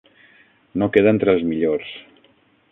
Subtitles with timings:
[0.83, 1.95] No queda entre els millors.